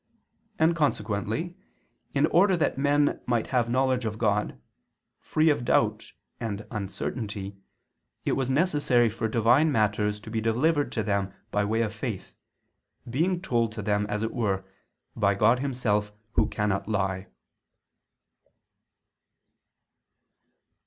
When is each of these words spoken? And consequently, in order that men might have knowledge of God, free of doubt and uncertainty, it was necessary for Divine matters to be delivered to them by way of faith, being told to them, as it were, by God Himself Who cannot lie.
And 0.57 0.75
consequently, 0.75 1.55
in 2.15 2.25
order 2.25 2.57
that 2.57 2.75
men 2.75 3.21
might 3.27 3.45
have 3.53 3.69
knowledge 3.69 4.03
of 4.03 4.17
God, 4.17 4.59
free 5.19 5.51
of 5.51 5.63
doubt 5.63 6.13
and 6.39 6.65
uncertainty, 6.71 7.55
it 8.25 8.31
was 8.31 8.49
necessary 8.49 9.09
for 9.09 9.27
Divine 9.27 9.71
matters 9.71 10.19
to 10.21 10.31
be 10.31 10.41
delivered 10.41 10.91
to 10.93 11.03
them 11.03 11.31
by 11.51 11.65
way 11.65 11.81
of 11.83 11.93
faith, 11.93 12.33
being 13.07 13.43
told 13.43 13.71
to 13.73 13.83
them, 13.83 14.07
as 14.09 14.23
it 14.23 14.33
were, 14.33 14.65
by 15.15 15.35
God 15.35 15.59
Himself 15.59 16.11
Who 16.31 16.47
cannot 16.47 16.87
lie. 16.89 17.27